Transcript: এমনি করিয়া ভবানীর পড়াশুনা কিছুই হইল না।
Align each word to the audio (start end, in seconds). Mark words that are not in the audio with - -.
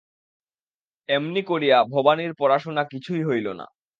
এমনি 1.09 1.41
করিয়া 1.43 1.77
ভবানীর 1.93 2.31
পড়াশুনা 2.33 2.83
কিছুই 2.91 3.21
হইল 3.23 3.47
না। 3.59 3.65